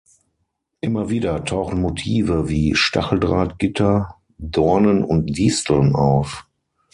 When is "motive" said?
1.79-2.49